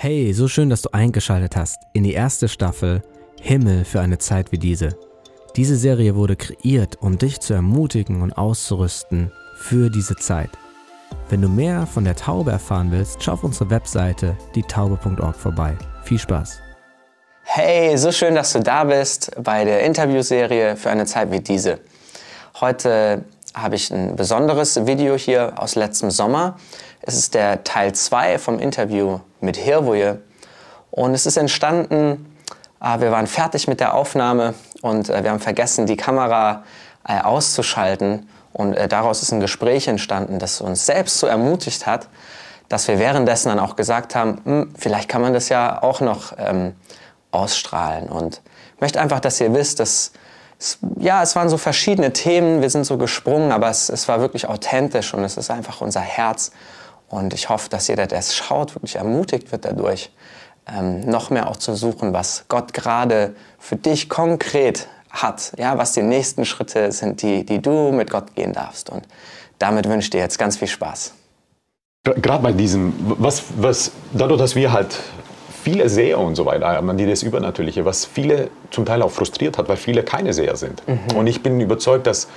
[0.00, 3.02] Hey, so schön, dass du eingeschaltet hast in die erste Staffel
[3.42, 4.96] Himmel für eine Zeit wie diese.
[5.56, 10.50] Diese Serie wurde kreiert, um dich zu ermutigen und auszurüsten für diese Zeit.
[11.30, 15.76] Wenn du mehr von der Taube erfahren willst, schau auf unsere Webseite dietaube.org vorbei.
[16.04, 16.60] Viel Spaß!
[17.42, 21.80] Hey, so schön, dass du da bist bei der Interviewserie für eine Zeit wie diese.
[22.60, 26.56] Heute habe ich ein besonderes Video hier aus letztem Sommer.
[27.00, 30.20] Es ist der Teil 2 vom Interview mit Hirvoje.
[30.90, 32.34] Und es ist entstanden,
[32.80, 36.64] äh, wir waren fertig mit der Aufnahme und äh, wir haben vergessen, die Kamera
[37.06, 38.28] äh, auszuschalten.
[38.52, 42.08] Und daraus ist ein Gespräch entstanden, das uns selbst so ermutigt hat,
[42.68, 46.32] dass wir währenddessen dann auch gesagt haben, hm, vielleicht kann man das ja auch noch
[46.38, 46.74] ähm,
[47.30, 48.08] ausstrahlen.
[48.08, 48.40] Und
[48.74, 50.12] ich möchte einfach, dass ihr wisst, dass
[50.58, 54.20] es, ja, es waren so verschiedene Themen, wir sind so gesprungen, aber es, es war
[54.20, 56.50] wirklich authentisch und es ist einfach unser Herz.
[57.08, 60.10] Und ich hoffe, dass jeder, der es schaut, wirklich ermutigt wird dadurch,
[60.70, 65.92] ähm, noch mehr auch zu suchen, was Gott gerade für dich konkret hat, ja, was
[65.92, 68.90] die nächsten Schritte sind, die, die du mit Gott gehen darfst.
[68.90, 69.04] Und
[69.58, 71.14] damit wünsche ich dir jetzt ganz viel Spaß.
[72.04, 74.98] Gerade bei diesem, was, was, dadurch, dass wir halt
[75.62, 79.58] viele Seher und so weiter haben, die das Übernatürliche, was viele zum Teil auch frustriert
[79.58, 80.82] hat, weil viele keine Seher sind.
[80.86, 81.16] Mhm.
[81.16, 82.28] Und ich bin überzeugt, dass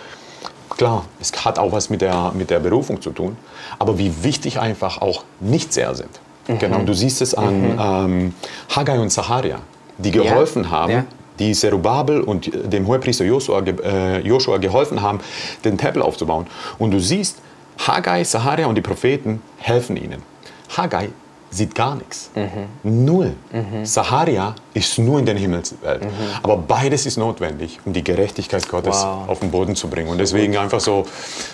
[0.78, 3.38] Klar, es hat auch was mit der, mit der Berufung zu tun,
[3.78, 6.10] aber wie wichtig einfach auch Nichtseher sind.
[6.48, 6.60] Mhm.
[6.60, 7.80] Genau, du siehst es an mhm.
[7.80, 8.36] ähm,
[8.76, 9.60] Haggai und Saharia,
[9.98, 10.70] die geholfen ja.
[10.72, 11.06] haben, ja.
[11.40, 15.20] die Zerubabel und dem Hohepriester Joshua, äh, Joshua geholfen haben,
[15.64, 16.48] den Tempel aufzubauen.
[16.80, 17.38] Und du siehst,
[17.78, 20.22] Haggai, Saharia und die Propheten helfen ihnen.
[20.76, 21.10] Haggai
[21.52, 22.32] sieht gar nichts.
[22.34, 23.06] Mhm.
[23.06, 23.36] Null.
[23.52, 23.86] Mhm.
[23.86, 26.04] Saharia ist nur in der Himmelswelt.
[26.04, 26.10] Mhm.
[26.42, 29.28] Aber beides ist notwendig, um die Gerechtigkeit Gottes wow.
[29.28, 30.10] auf den Boden zu bringen.
[30.10, 31.06] Und deswegen einfach so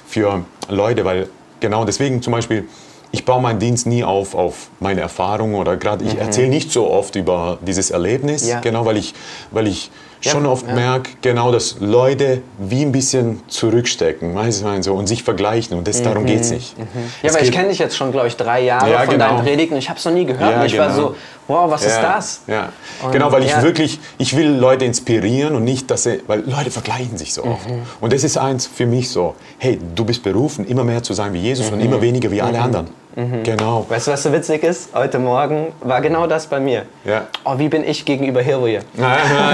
[0.07, 1.27] für Leute, weil
[1.59, 2.67] genau deswegen zum Beispiel,
[3.11, 6.19] ich baue meinen Dienst nie auf auf meine Erfahrungen oder gerade ich mhm.
[6.19, 8.59] erzähle nicht so oft über dieses Erlebnis, ja.
[8.59, 9.15] genau weil ich,
[9.51, 9.89] weil ich
[10.21, 10.73] schon ja, oft ja.
[10.73, 15.77] merke, genau, dass Leute wie ein bisschen zurückstecken, weißt du, so, und sich vergleichen.
[15.77, 16.03] Und das, mhm.
[16.05, 16.77] darum geht es nicht.
[16.77, 16.85] Mhm.
[17.21, 19.29] Ja, aber ich kenne dich jetzt schon, glaube ich, drei Jahre ja, von genau.
[19.29, 20.51] deinen Predigten und ich habe es noch nie gehört.
[20.51, 20.85] Ja, und ich genau.
[20.85, 21.15] war so,
[21.47, 22.41] wow, was ist das?
[22.47, 22.69] Ja.
[23.03, 26.71] Und, genau, weil ich wirklich, ich will Leute inspirieren und nicht, dass sie, weil Leute
[26.71, 27.69] vergleichen sich so oft.
[27.69, 27.83] Mhm.
[28.01, 31.33] Und das ist eins für mich so, hey, du bist berufen, immer mehr zu sein
[31.33, 31.85] wie Jesus und mhm.
[31.85, 32.63] immer weniger wie alle mhm.
[32.63, 32.87] anderen.
[33.17, 33.41] Mhm.
[33.41, 33.83] Genau.
[33.89, 34.89] Weißt du, was so witzig ist?
[34.93, 36.83] Heute Morgen war genau das bei mir.
[37.03, 37.25] Ja.
[37.43, 38.81] Oh, wie bin ich gegenüber Hiroje?
[38.93, 39.07] Ja,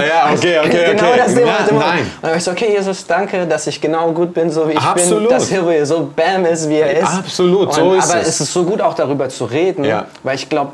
[0.06, 1.18] ja, okay, okay, genau okay.
[1.24, 1.86] das Thema Na, heute Morgen.
[1.86, 2.00] Nein.
[2.00, 4.72] Und dann habe ich so, okay, Jesus, danke, dass ich genau gut bin, so wie
[4.72, 5.30] ich Absolut.
[5.30, 7.08] bin, dass Hiroje so bam ist, wie er ist.
[7.08, 8.28] Absolut, Und, so ist aber es.
[8.28, 10.08] es ist so gut auch darüber zu reden, ja.
[10.22, 10.72] weil ich glaube,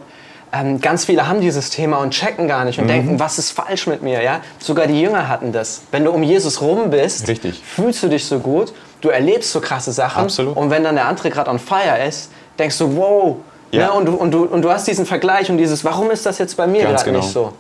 [0.53, 2.89] ähm, ganz viele haben dieses Thema und checken gar nicht und mhm.
[2.89, 4.21] denken, was ist falsch mit mir?
[4.21, 4.41] Ja?
[4.59, 5.83] Sogar die Jünger hatten das.
[5.93, 7.63] Wenn du um Jesus rum bist, Richtig.
[7.65, 10.25] fühlst du dich so gut, du erlebst so krasse Sachen.
[10.25, 10.57] Absolut.
[10.57, 13.37] Und wenn dann der andere gerade on fire ist, denkst du, wow,
[13.73, 13.87] ja.
[13.87, 13.93] Ne?
[13.93, 16.57] Und, du, und, du, und du hast diesen Vergleich und dieses, warum ist das jetzt
[16.57, 17.19] bei mir gerade genau.
[17.19, 17.53] nicht so?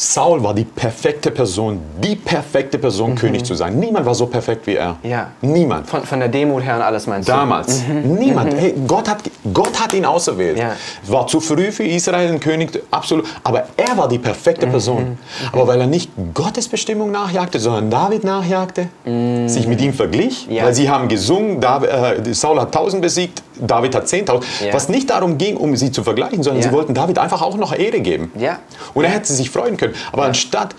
[0.00, 3.14] Saul war die perfekte Person, die perfekte Person, mhm.
[3.16, 3.80] König zu sein.
[3.80, 4.96] Niemand war so perfekt wie er.
[5.02, 5.32] Ja.
[5.40, 5.88] Niemand.
[5.88, 7.80] Von, von der Demut her und alles meinst Damals.
[7.80, 7.88] du?
[7.88, 8.06] Damals.
[8.06, 8.14] Mhm.
[8.14, 8.52] Niemand.
[8.52, 8.58] Mhm.
[8.58, 9.18] Hey, Gott, hat,
[9.52, 10.56] Gott hat ihn auserwählt.
[10.56, 10.76] Ja.
[11.08, 13.26] War zu früh für Israel ein König, absolut.
[13.42, 14.70] Aber er war die perfekte mhm.
[14.70, 15.02] Person.
[15.02, 15.18] Mhm.
[15.50, 19.48] Aber weil er nicht Gottes Bestimmung nachjagte, sondern David nachjagte, mhm.
[19.48, 20.62] sich mit ihm verglich, ja.
[20.62, 21.90] weil sie haben gesungen, David,
[22.28, 24.42] äh, Saul hat tausend besiegt, David hat 10.000.
[24.66, 24.74] Ja.
[24.74, 27.74] Was nicht darum ging, um sie zu vergleichen, sondern sie wollten David einfach auch noch
[27.74, 28.32] Ehre geben.
[28.38, 28.58] Ja.
[28.94, 29.94] Und er hätte sich freuen können.
[30.12, 30.28] Aber ja.
[30.28, 30.74] anstatt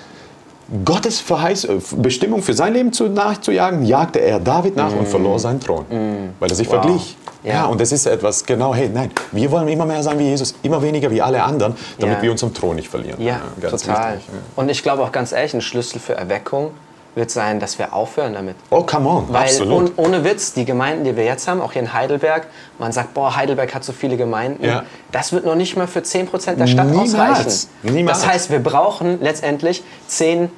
[0.85, 5.00] Gottes Verheiß äh, Bestimmung für sein Leben zu, nachzujagen, jagte er David nach mm.
[5.00, 6.35] und verlor seinen Thron, mm.
[6.39, 6.75] weil er sich wow.
[6.75, 7.18] verglich.
[7.44, 7.53] Ja.
[7.53, 7.66] ja.
[7.66, 10.81] und das ist etwas, genau, hey, nein, wir wollen immer mehr sein wie Jesus, immer
[10.81, 12.22] weniger wie alle anderen, damit ja.
[12.22, 13.19] wir unseren Thron nicht verlieren.
[13.19, 14.18] Ja, ja total.
[14.18, 16.72] Wichtig, und ich glaube auch ganz ehrlich, ein Schlüssel für Erweckung
[17.15, 18.55] wird sein, dass wir aufhören damit.
[18.69, 19.93] Oh, come on, Weil absolut.
[19.97, 22.47] Oh, ohne Witz, die Gemeinden, die wir jetzt haben, auch hier in Heidelberg,
[22.77, 24.83] man sagt, boah, Heidelberg hat so viele Gemeinden, ja.
[25.11, 27.13] das wird noch nicht mal für 10% der Stadt Niemals.
[27.13, 27.69] ausreichen.
[27.83, 28.21] Niemals.
[28.21, 30.49] Das heißt, wir brauchen letztendlich 10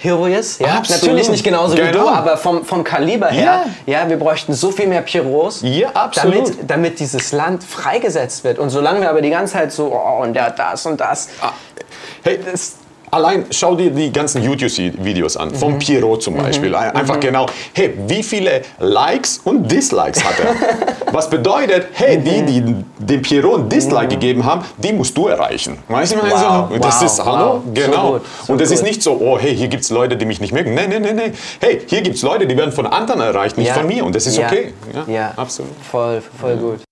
[0.00, 1.02] Heroes, ja, Absolut.
[1.02, 1.88] natürlich nicht genauso genau.
[1.88, 4.02] wie du, aber vom, vom Kaliber her, ja.
[4.02, 6.50] ja, wir bräuchten so viel mehr Pierrots, ja, absolut.
[6.50, 8.60] Damit, damit dieses Land freigesetzt wird.
[8.60, 11.28] Und solange wir aber die ganze Zeit so, oh, und der hat das und das,
[11.42, 11.50] ah.
[12.22, 12.76] hey, das,
[13.10, 15.78] Allein schau dir die ganzen YouTube-Videos an, vom mhm.
[15.78, 16.70] Pierrot zum Beispiel.
[16.70, 16.76] Mhm.
[16.76, 17.20] Einfach mhm.
[17.20, 21.12] genau, hey, wie viele Likes und Dislikes hat er?
[21.12, 24.10] Was bedeutet, hey, die, die dem Pierrot ein Dislike mhm.
[24.10, 25.78] gegeben haben, die musst du erreichen.
[25.88, 26.70] Weißt du, wow.
[26.70, 27.06] Und das wow.
[27.06, 27.62] ist, hallo, wow.
[27.72, 28.12] genau.
[28.12, 30.40] So so und das ist nicht so, oh, hey, hier gibt es Leute, die mich
[30.40, 30.74] nicht mögen.
[30.74, 31.32] Nein, nein, nein, nein.
[31.60, 33.74] Hey, hier gibt es Leute, die werden von anderen erreicht, nicht ja.
[33.74, 34.04] von mir.
[34.04, 34.46] Und das ist ja.
[34.46, 34.74] okay.
[34.94, 35.72] Ja, ja, absolut.
[35.90, 36.87] Voll, voll gut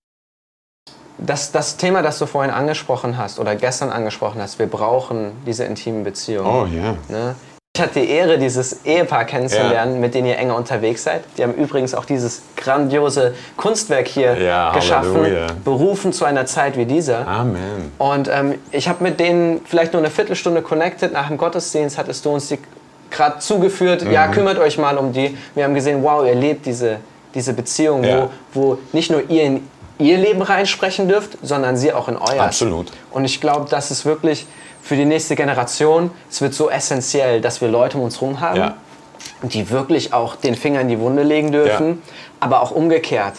[1.17, 5.63] das, das Thema, das du vorhin angesprochen hast oder gestern angesprochen hast, wir brauchen diese
[5.63, 6.47] intimen Beziehungen.
[6.47, 6.83] Oh ja.
[6.83, 6.97] Yeah.
[7.09, 7.35] Ne?
[7.75, 9.99] Ich hatte die Ehre, dieses Ehepaar kennenzulernen, ja.
[9.99, 11.23] mit denen ihr enger unterwegs seid.
[11.37, 15.47] Die haben übrigens auch dieses grandiose Kunstwerk hier ja, geschaffen, Halleluja.
[15.63, 17.27] berufen zu einer Zeit wie dieser.
[17.27, 17.91] Amen.
[17.99, 21.13] Und ähm, ich habe mit denen vielleicht nur eine Viertelstunde connected.
[21.13, 22.57] Nach dem Gottesdienst hattest du uns die
[23.11, 24.03] gerade zugeführt.
[24.03, 24.11] Mhm.
[24.11, 25.37] Ja, kümmert euch mal um die.
[25.53, 26.97] Wir haben gesehen, wow, ihr lebt diese,
[27.35, 28.27] diese Beziehung, ja.
[28.53, 29.67] wo, wo nicht nur ihr in
[29.99, 32.41] ihr Leben reinsprechen dürft, sondern sie auch in euer.
[32.41, 32.91] Absolut.
[33.11, 34.45] Und ich glaube, das ist wirklich
[34.81, 38.57] für die nächste Generation, es wird so essentiell, dass wir Leute um uns herum haben,
[38.57, 38.73] ja.
[39.43, 42.13] die wirklich auch den Finger in die Wunde legen dürfen, ja.
[42.39, 43.33] aber auch umgekehrt.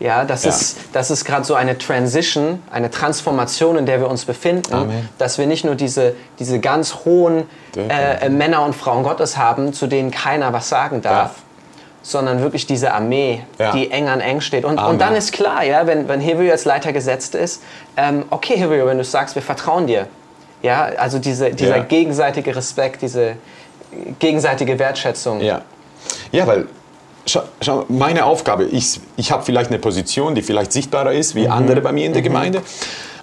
[0.00, 0.50] Ja, das ja.
[0.50, 5.08] ist, das ist gerade so eine Transition, eine Transformation, in der wir uns befinden, Amen.
[5.18, 7.44] dass wir nicht nur diese, diese ganz hohen
[7.76, 11.36] äh, Männer und Frauen Gottes haben, zu denen keiner was sagen darf,
[12.02, 13.72] sondern wirklich diese Armee, ja.
[13.72, 14.64] die eng an eng steht.
[14.64, 17.62] Und, und dann ist klar, ja, wenn, wenn Hebrew als Leiter gesetzt ist,
[17.96, 20.06] ähm, okay Hebrew, wenn du sagst, wir vertrauen dir,
[20.62, 21.82] ja, also diese, dieser ja.
[21.84, 23.36] gegenseitige Respekt, diese
[24.18, 25.40] gegenseitige Wertschätzung.
[25.40, 25.62] Ja,
[26.30, 26.66] ja weil
[27.26, 31.46] schau, schau, meine Aufgabe, ich, ich habe vielleicht eine Position, die vielleicht sichtbarer ist wie
[31.46, 31.52] mhm.
[31.52, 32.26] andere bei mir in der mhm.
[32.26, 32.62] Gemeinde,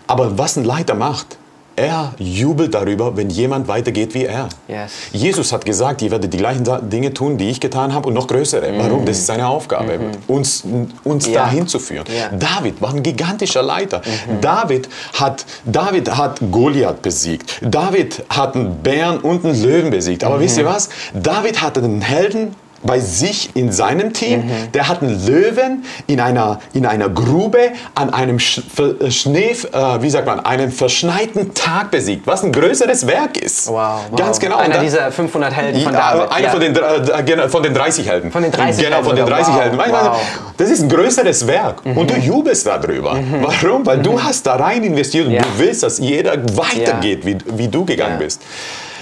[0.08, 1.39] aber was ein Leiter macht,
[1.76, 4.50] er jubelt darüber, wenn jemand weitergeht wie er.
[4.68, 4.92] Yes.
[5.12, 8.28] Jesus hat gesagt, ihr werdet die gleichen Dinge tun, die ich getan habe und noch
[8.28, 8.72] größere.
[8.72, 8.80] Mm.
[8.80, 9.06] Warum?
[9.06, 10.16] Das ist seine Aufgabe, mm -hmm.
[10.28, 10.64] uns,
[11.04, 11.46] uns ja.
[11.46, 12.06] dahin zu führen.
[12.08, 12.30] Ja.
[12.38, 14.00] David war ein gigantischer Leiter.
[14.00, 17.60] Mm David, hat, David hat Goliath besiegt.
[17.62, 20.24] David hat einen Bären und einen Löwen besiegt.
[20.24, 20.42] Aber -hmm.
[20.42, 20.90] wisst ihr was?
[21.14, 24.46] David hatte einen Helden bei sich in seinem Team.
[24.46, 24.72] Mhm.
[24.74, 30.02] Der hat einen Löwen in einer, in einer Grube an einem Sch äh, Schnee, äh,
[30.02, 33.68] wie sagt man, einem verschneiten Tag besiegt, was ein größeres Werk ist.
[33.68, 34.20] Wow, wow.
[34.20, 34.58] Ganz genau.
[34.58, 36.32] Einer dieser 500 Helden von David.
[36.32, 36.52] Einer ja.
[36.52, 38.32] von, den, äh, von den 30 Helden.
[38.32, 39.78] Von den 30 Genau, von den 30 wow, Helden.
[39.78, 40.18] Wow.
[40.58, 41.98] Das ist ein größeres Werk mhm.
[41.98, 43.16] und du jubelst darüber.
[43.16, 43.42] Mhm.
[43.42, 43.86] Warum?
[43.86, 44.24] Weil du mhm.
[44.24, 45.42] hast da rein investiert und ja.
[45.42, 47.26] du willst, dass jeder weitergeht, ja.
[47.26, 48.42] wie, wie du gegangen bist.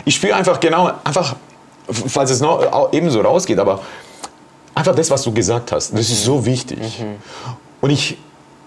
[0.06, 1.36] Ich spüre einfach genau, einfach
[1.90, 3.82] falls es noch ebenso rausgeht, aber
[4.76, 7.00] einfach das, was du gesagt hast, das ist so wichtig.
[7.00, 7.16] Mhm.
[7.82, 8.18] Und ich,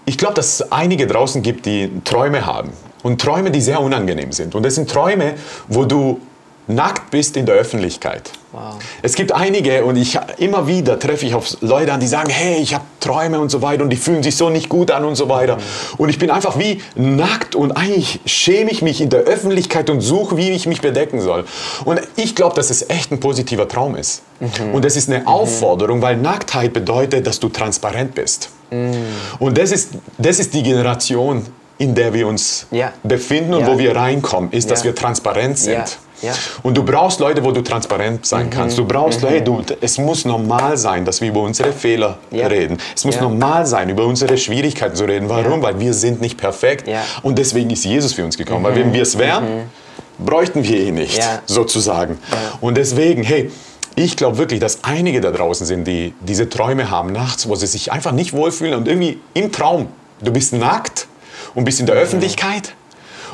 [0.05, 2.71] ich glaube, dass es einige draußen gibt, die Träume haben.
[3.03, 4.53] Und Träume, die sehr unangenehm sind.
[4.53, 5.35] Und das sind Träume,
[5.67, 6.19] wo du
[6.67, 8.31] nackt bist in der Öffentlichkeit.
[8.51, 8.75] Wow.
[9.01, 12.61] Es gibt einige und ich immer wieder treffe ich auf Leute an, die sagen, hey,
[12.61, 15.15] ich habe Träume und so weiter und die fühlen sich so nicht gut an und
[15.15, 15.55] so weiter.
[15.55, 15.61] Mhm.
[15.97, 20.01] Und ich bin einfach wie nackt und eigentlich schäme ich mich in der Öffentlichkeit und
[20.01, 21.45] suche, wie ich mich bedecken soll.
[21.85, 24.23] Und ich glaube, dass es echt ein positiver Traum ist.
[24.39, 24.73] Mhm.
[24.73, 25.27] Und das ist eine mhm.
[25.27, 28.49] Aufforderung, weil Nacktheit bedeutet, dass du transparent bist.
[28.69, 28.95] Mhm.
[29.39, 31.45] Und das ist, das ist die Generation,
[31.77, 32.91] in der wir uns ja.
[33.01, 33.67] befinden und ja.
[33.67, 34.75] wo wir reinkommen, ist, ja.
[34.75, 35.97] dass wir transparent sind.
[36.21, 36.33] Ja.
[36.63, 38.49] Und du brauchst Leute, wo du transparent sein mhm.
[38.51, 38.77] kannst.
[38.77, 39.27] Du brauchst, mhm.
[39.27, 42.47] hey, du, es muss normal sein, dass wir über unsere Fehler ja.
[42.47, 42.77] reden.
[42.95, 43.21] Es muss ja.
[43.21, 45.29] normal sein, über unsere Schwierigkeiten zu reden.
[45.29, 45.61] Warum?
[45.61, 46.89] Weil wir sind nicht perfekt.
[47.23, 48.61] Und deswegen ist Jesus für uns gekommen.
[48.61, 48.65] Mhm.
[48.65, 50.25] Weil wenn wir es wären, mhm.
[50.25, 52.17] bräuchten wir ihn nicht, sozusagen.
[52.59, 53.51] Und deswegen, hey,
[53.95, 57.67] ich glaube wirklich, dass einige da draußen sind, die diese Träume haben nachts, wo sie
[57.67, 59.87] sich einfach nicht wohlfühlen und irgendwie im Traum,
[60.21, 61.07] du bist nackt
[61.55, 62.01] und bist in der mhm.
[62.01, 62.73] Öffentlichkeit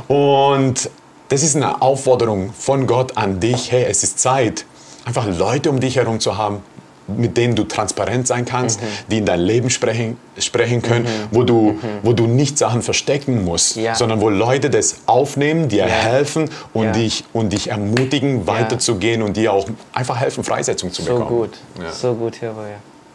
[0.08, 0.90] und
[1.30, 3.72] das ist eine Aufforderung von Gott an dich.
[3.72, 4.66] Hey, es ist Zeit,
[5.06, 6.62] einfach Leute um dich herum zu haben,
[7.08, 8.88] mit denen du transparent sein kannst, mhm.
[9.10, 11.28] die in dein Leben sprechen, sprechen können, mhm.
[11.32, 11.80] wo, du, mhm.
[12.04, 13.96] wo du nicht Sachen verstecken musst, ja.
[13.96, 15.88] sondern wo Leute das aufnehmen, dir ja.
[15.88, 16.92] helfen und, ja.
[16.92, 21.30] dich, und dich ermutigen, weiterzugehen und dir auch einfach helfen, Freisetzung zu bekommen.
[21.30, 21.58] So gut,
[21.94, 22.64] so gut, Hero.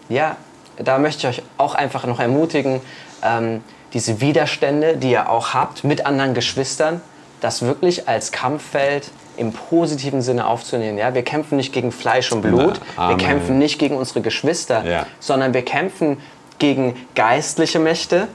[0.08, 0.36] Ja,
[0.76, 2.80] da möchte ich euch auch einfach noch ermutigen,
[3.22, 3.62] ähm,
[3.92, 7.02] diese Widerstände, die ihr auch habt mit anderen Geschwistern,
[7.42, 10.96] das wirklich als Kampffeld im positiven Sinne aufzunehmen.
[10.96, 11.14] Ja?
[11.14, 15.06] Wir kämpfen nicht gegen Fleisch und Blut, Na, wir kämpfen nicht gegen unsere Geschwister, ja.
[15.20, 16.18] sondern wir kämpfen
[16.58, 18.28] gegen geistliche Mächte,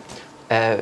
[0.49, 0.77] äh,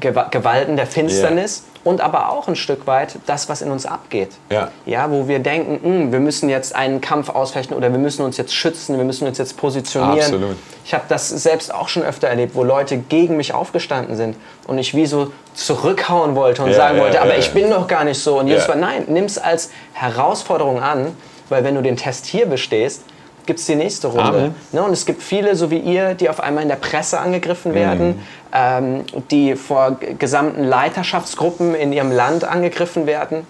[0.00, 1.60] Gewalten der Finsternis.
[1.60, 4.30] Yeah und aber auch ein Stück weit das, was in uns abgeht.
[4.50, 4.70] Ja.
[4.86, 8.24] Ja, wo wir denken, mh, hm, wir müssen jetzt einen Kampf ausfechten oder wir müssen
[8.24, 10.18] uns jetzt schützen, wir müssen uns jetzt positionieren.
[10.18, 10.56] Absolut.
[10.84, 14.36] Ich habe das selbst auch schon öfter erlebt, wo Leute gegen mich aufgestanden sind
[14.66, 17.86] und ich wie so zurückhauen wollte und ja, sagen wollte, ja, aber ich bin doch
[17.86, 18.38] gar nicht so.
[18.38, 21.14] Und Jesus war, nein, nimm es als Herausforderung an,
[21.48, 23.02] weil wenn du den Test hier bestehst,
[23.46, 24.54] gibt es die nächste Runde.
[24.72, 24.82] Ne?
[24.82, 28.08] Und es gibt viele, so wie ihr, die auf einmal in der Presse angegriffen werden,
[28.08, 28.20] mhm.
[28.52, 33.46] ähm, die vor gesamten Leiterschaftsgruppen in ihrem Land angegriffen werden.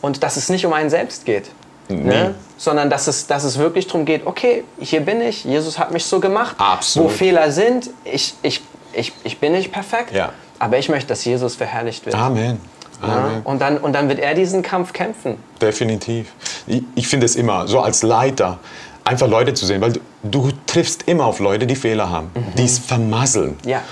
[0.00, 1.50] Und dass es nicht um einen selbst geht.
[1.88, 2.02] Nee.
[2.02, 2.34] Ne?
[2.56, 6.04] Sondern dass es, dass es wirklich darum geht, okay, hier bin ich, Jesus hat mich
[6.04, 6.56] so gemacht.
[6.58, 7.10] Absolut.
[7.10, 10.30] Wo Fehler sind, ich, ich, ich, ich bin nicht perfekt, ja.
[10.58, 12.14] aber ich möchte, dass Jesus verherrlicht wird.
[12.14, 12.60] Amen.
[13.02, 15.36] Ja, und, dann, und dann wird er diesen Kampf kämpfen.
[15.60, 16.32] Definitiv.
[16.66, 18.58] Ich, ich finde es immer, so als Leiter,
[19.04, 22.54] einfach Leute zu sehen, weil du, du triffst immer auf Leute, die Fehler haben, mhm.
[22.56, 23.56] die es vermasseln.
[23.64, 23.82] Ja.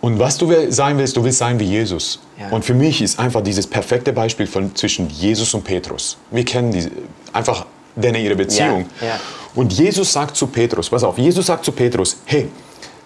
[0.00, 2.20] Und was du sein willst, du willst sein wie Jesus.
[2.38, 2.50] Ja.
[2.50, 6.18] Und für mich ist einfach dieses perfekte Beispiel von, zwischen Jesus und Petrus.
[6.30, 6.90] Wir kennen die,
[7.32, 7.64] einfach
[7.96, 8.86] denn ihre Beziehung.
[9.00, 9.20] Ja, ja.
[9.54, 12.48] Und Jesus sagt zu Petrus, pass auf, Jesus sagt zu Petrus, hey,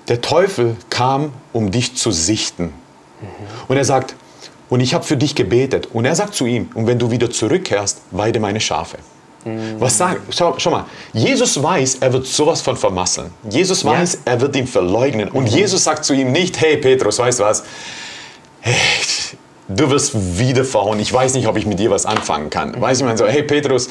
[0.09, 2.65] der Teufel kam, um dich zu sichten.
[2.65, 3.27] Mhm.
[3.69, 4.15] Und er sagt,
[4.69, 5.88] und ich habe für dich gebetet.
[5.93, 8.99] Und er sagt zu ihm, und wenn du wieder zurückkehrst, weide meine Schafe.
[9.57, 9.81] Mhm.
[9.81, 13.31] Was sagt, schau, schau, mal, Jesus weiß, er wird sowas von vermasseln.
[13.49, 14.33] Jesus weiß, ja.
[14.33, 15.28] er wird ihn verleugnen.
[15.28, 15.59] Und mhm.
[15.59, 17.64] Jesus sagt zu ihm nicht, hey Petrus, weißt du was,
[19.69, 21.00] du wirst wieder verhauen.
[21.00, 22.73] Ich weiß nicht, ob ich mit dir was anfangen kann.
[22.73, 22.81] Mhm.
[22.81, 23.88] Weißt du, ich meine so, hey Petrus,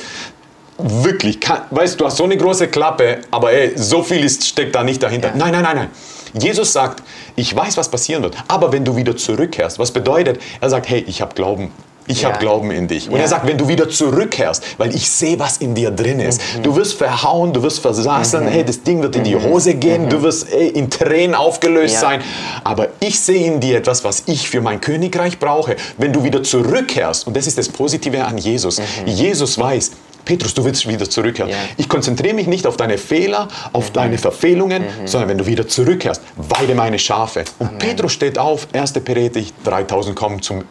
[0.77, 4.75] wirklich, kann, weißt du, hast so eine große Klappe, aber ey, so viel ist, steckt
[4.75, 5.29] da nicht dahinter.
[5.29, 5.35] Ja.
[5.35, 5.89] Nein, nein, nein, nein.
[6.33, 7.03] Jesus sagt,
[7.35, 11.03] ich weiß, was passieren wird, aber wenn du wieder zurückkehrst, was bedeutet, er sagt, hey,
[11.07, 11.71] ich habe Glauben.
[12.07, 12.29] Ich ja.
[12.29, 13.09] habe Glauben in dich.
[13.09, 13.23] Und ja.
[13.23, 16.41] er sagt, wenn du wieder zurückkehrst, weil ich sehe, was in dir drin ist.
[16.57, 16.63] Mhm.
[16.63, 18.49] Du wirst verhauen, du wirst versassen, mhm.
[18.49, 19.43] hey, das Ding wird in die mhm.
[19.43, 20.09] Hose gehen, mhm.
[20.09, 21.99] du wirst ey, in Tränen aufgelöst ja.
[21.99, 22.21] sein.
[22.63, 25.75] Aber ich sehe in dir etwas, was ich für mein Königreich brauche.
[25.97, 29.07] Wenn du wieder zurückkehrst, und das ist das Positive an Jesus, mhm.
[29.07, 29.91] Jesus weiß,
[30.27, 31.49] Petrus, du willst wieder zurückkehren.
[31.49, 31.57] Ja.
[31.77, 33.93] Ich konzentriere mich nicht auf deine Fehler, auf mhm.
[33.93, 35.07] deine Verfehlungen, mhm.
[35.07, 37.45] sondern wenn du wieder zurückkehrst, weide meine Schafe.
[37.59, 37.79] Und Amen.
[37.79, 38.91] Petrus steht auf, 1.
[38.93, 40.65] Predigt, 3000 kommen zum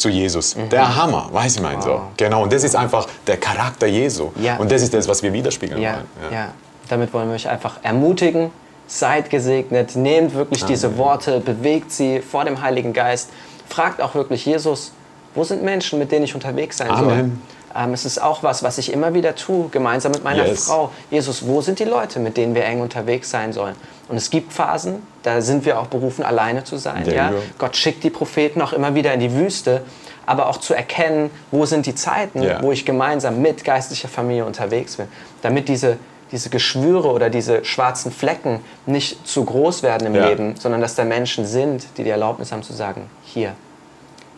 [0.00, 0.56] zu Jesus.
[0.56, 0.70] Mhm.
[0.70, 1.84] Der Hammer, weiß ich mein wow.
[1.84, 2.00] so.
[2.16, 4.30] Genau, und das ist einfach der Charakter Jesu.
[4.40, 4.56] Ja.
[4.56, 5.94] Und das ist das, was wir widerspiegeln ja.
[5.94, 6.06] wollen.
[6.30, 6.36] Ja.
[6.36, 6.48] ja.
[6.88, 8.50] damit wollen wir euch einfach ermutigen.
[8.86, 10.72] Seid gesegnet, nehmt wirklich Amen.
[10.72, 13.30] diese Worte, bewegt sie vor dem Heiligen Geist.
[13.68, 14.90] Fragt auch wirklich Jesus,
[15.36, 17.04] wo sind Menschen, mit denen ich unterwegs sein Amen.
[17.04, 17.30] soll?
[17.74, 20.66] Ähm, es ist auch was, was ich immer wieder tue, gemeinsam mit meiner yes.
[20.66, 20.90] Frau.
[21.10, 23.76] Jesus, wo sind die Leute, mit denen wir eng unterwegs sein sollen?
[24.08, 27.08] Und es gibt Phasen, da sind wir auch berufen, alleine zu sein.
[27.08, 27.32] Ja?
[27.58, 29.82] Gott schickt die Propheten auch immer wieder in die Wüste,
[30.26, 32.62] aber auch zu erkennen, wo sind die Zeiten, yeah.
[32.62, 35.06] wo ich gemeinsam mit geistlicher Familie unterwegs bin,
[35.42, 35.98] damit diese
[36.32, 40.28] diese Geschwüre oder diese schwarzen Flecken nicht zu groß werden im ja.
[40.28, 43.54] Leben, sondern dass da Menschen sind, die die Erlaubnis haben zu sagen, hier.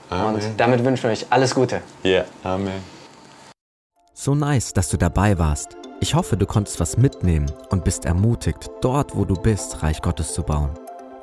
[0.08, 0.36] Amen.
[0.36, 1.82] Und damit wünschen wir euch alles Gute.
[2.02, 2.24] Ja, yeah.
[2.44, 2.82] Amen.
[4.24, 5.76] So nice, dass du dabei warst.
[5.98, 10.32] Ich hoffe, du konntest was mitnehmen und bist ermutigt, dort, wo du bist, Reich Gottes
[10.32, 10.70] zu bauen.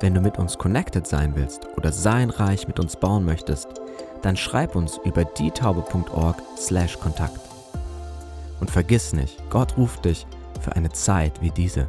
[0.00, 3.68] Wenn du mit uns connected sein willst oder sein Reich mit uns bauen möchtest,
[4.20, 7.40] dann schreib uns über dietaube.org/kontakt.
[8.60, 10.26] Und vergiss nicht, Gott ruft dich
[10.60, 11.88] für eine Zeit wie diese.